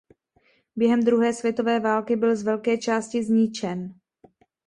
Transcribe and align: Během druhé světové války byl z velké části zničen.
Během 0.75 0.99
druhé 1.03 1.33
světové 1.33 1.79
války 1.79 2.15
byl 2.15 2.35
z 2.35 2.43
velké 2.43 2.77
části 2.77 3.23
zničen. 3.23 3.93